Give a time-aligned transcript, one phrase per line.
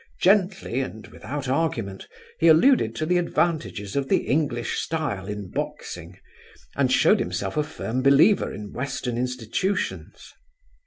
[0.19, 2.07] Gently and without argument
[2.39, 6.17] he alluded to the advantages of the English style in boxing,
[6.75, 10.33] and showed himself a firm believer in Western institutions.